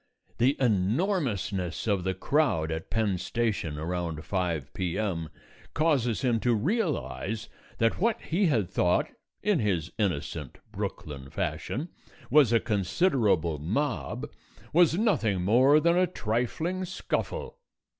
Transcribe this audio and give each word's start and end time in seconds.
The 0.39 0.57
enormousness 0.59 1.85
of 1.85 2.03
the 2.03 2.15
crowd 2.15 2.71
at 2.71 2.89
Penn 2.89 3.19
Station 3.19 3.77
around 3.77 4.25
5 4.25 4.73
P.M. 4.73 5.29
causes 5.75 6.21
him 6.23 6.39
to 6.39 6.55
realize 6.55 7.49
that 7.77 7.99
what 8.01 8.19
he 8.19 8.47
had 8.47 8.67
thought, 8.67 9.11
in 9.43 9.59
his 9.59 9.91
innocent 9.99 10.57
Brooklyn 10.71 11.29
fashion, 11.29 11.89
was 12.31 12.51
a 12.51 12.59
considerable 12.59 13.59
mob, 13.59 14.27
was 14.73 14.97
nothing 14.97 15.43
more 15.43 15.79
than 15.79 15.95
a 15.97 16.07
trifling 16.07 16.83
scuffle. 16.83 17.59